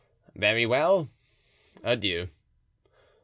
"Very 0.33 0.65
well. 0.65 1.09
Adieu." 1.83 2.29